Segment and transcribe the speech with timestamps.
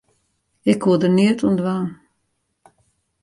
[0.71, 1.87] Ik koe der neat oan dwaan.